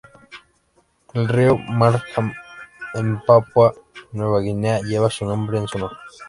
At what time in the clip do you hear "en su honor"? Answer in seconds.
5.59-5.95